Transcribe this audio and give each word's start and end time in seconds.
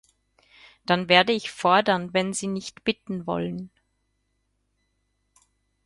Dann 0.87 1.09
werde 1.09 1.31
ich 1.31 1.51
fordern, 1.51 2.11
wenn 2.11 2.33
Sie 2.33 2.47
nicht 2.47 2.83
bitten 2.83 3.27
wollen. 3.27 3.69